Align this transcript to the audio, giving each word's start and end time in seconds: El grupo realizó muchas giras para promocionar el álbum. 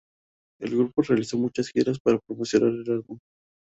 El 0.59 0.71
grupo 0.75 1.03
realizó 1.03 1.37
muchas 1.37 1.67
giras 1.69 1.99
para 1.99 2.17
promocionar 2.17 2.69
el 2.71 2.91
álbum. 2.91 3.19